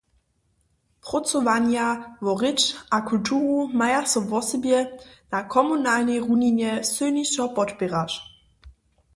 [1.05, 1.87] Prócowanja
[2.25, 2.61] wo rěč
[2.95, 4.79] a kulturu maja so wosebje
[5.33, 8.11] na komunalnej runinje sylnišo podpěrać.